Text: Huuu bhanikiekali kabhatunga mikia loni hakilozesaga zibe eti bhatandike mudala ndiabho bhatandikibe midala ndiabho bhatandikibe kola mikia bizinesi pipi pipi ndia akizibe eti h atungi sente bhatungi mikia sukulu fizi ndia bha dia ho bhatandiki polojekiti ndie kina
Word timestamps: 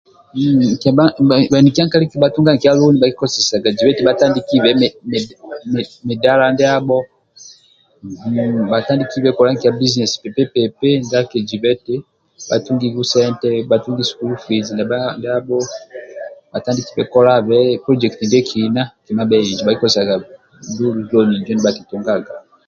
Huuu 0.33 1.49
bhanikiekali 1.51 2.05
kabhatunga 2.11 2.51
mikia 2.55 2.73
loni 2.79 2.97
hakilozesaga 3.03 3.69
zibe 3.75 3.89
eti 3.93 4.05
bhatandike 4.07 4.55
mudala 4.63 4.83
ndiabho 4.85 4.99
bhatandikibe 5.69 6.09
midala 6.09 6.45
ndiabho 6.53 6.97
bhatandikibe 8.71 9.29
kola 9.35 9.49
mikia 9.53 9.71
bizinesi 9.77 10.15
pipi 10.23 10.43
pipi 10.53 10.89
ndia 11.03 11.19
akizibe 11.21 11.67
eti 11.75 11.95
h 12.01 12.03
atungi 12.55 12.87
sente 13.13 13.49
bhatungi 13.69 13.97
mikia 14.01 14.09
sukulu 14.11 14.35
fizi 14.43 14.71
ndia 14.73 14.89
bha 14.91 14.99
dia 15.21 15.35
ho 15.47 15.57
bhatandiki 16.87 16.91
polojekiti 17.85 18.23
ndie 18.25 18.41
kina 18.49 18.83